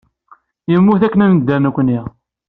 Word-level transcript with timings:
Yemmut 0.71 1.01
akken 1.07 1.23
ad 1.25 1.29
nedder 1.31 1.59
nekkni. 1.61 1.99